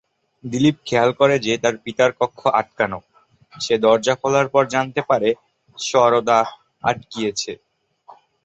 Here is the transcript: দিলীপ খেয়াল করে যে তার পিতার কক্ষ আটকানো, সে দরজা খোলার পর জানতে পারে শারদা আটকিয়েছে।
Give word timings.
দিলীপ 0.43 0.77
খেয়াল 0.85 1.09
করে 1.13 1.35
যে 1.45 1.53
তার 1.63 1.75
পিতার 1.83 2.11
কক্ষ 2.19 2.41
আটকানো, 2.59 2.99
সে 3.53 3.75
দরজা 3.83 4.13
খোলার 4.15 4.47
পর 4.53 4.63
জানতে 4.73 5.01
পারে 5.09 5.29
শারদা 5.77 6.39
আটকিয়েছে। 6.83 7.51